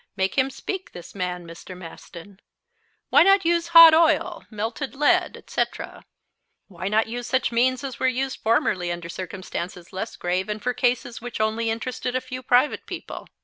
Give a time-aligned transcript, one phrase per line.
[0.15, 1.77] Make him speak, this man, Mr.
[1.77, 2.39] Maston.
[3.11, 6.05] Why not use hot oil, melted lead, etc.?
[6.67, 10.73] Why not use such means as were used formerly under circumstances less grave and for
[10.73, 13.27] cases which only interested a few private people?